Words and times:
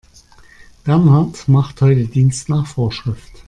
Bernhard 0.83 1.47
macht 1.47 1.79
heute 1.81 2.05
Dienst 2.07 2.49
nach 2.49 2.65
Vorschrift. 2.65 3.21